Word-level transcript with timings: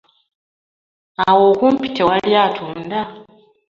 Awo 1.27 1.43
okumpi 1.51 1.87
tewali 1.95 2.31
atunda? 2.45 2.99